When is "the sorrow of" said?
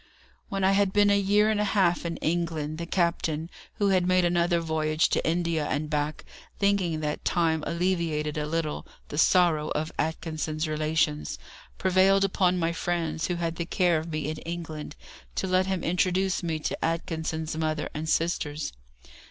9.09-9.91